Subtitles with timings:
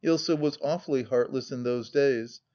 [0.03, 2.41] Usa was awfully heartless in those days.